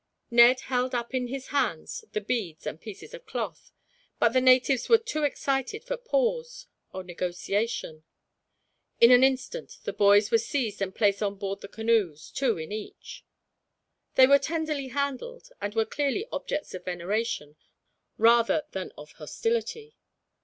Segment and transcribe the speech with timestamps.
[0.31, 3.71] Ned held up in his hands the beads and pieces of cloth.
[4.17, 8.03] But the natives were too excited for pause or negotiation.
[8.99, 12.71] In an instant the boys were seized and placed on board the canoes, two in
[12.71, 13.25] each.
[14.15, 17.55] They were tenderly handled, and were clearly objects of veneration
[18.17, 19.93] rather than of hostility.